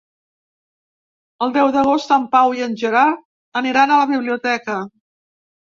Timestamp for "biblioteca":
4.17-4.83